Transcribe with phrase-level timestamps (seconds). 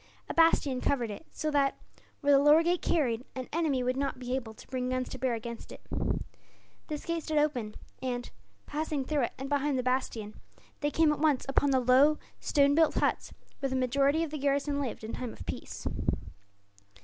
[0.27, 1.77] A bastion covered it so that,
[2.23, 5.19] were the lower gate carried, an enemy would not be able to bring guns to
[5.19, 5.85] bear against it.
[6.87, 8.31] This gate stood open and,
[8.65, 10.33] passing through it and behind the bastion,
[10.79, 14.39] they came at once upon the low, stone built huts where the majority of the
[14.39, 15.85] garrison lived, in time of peace.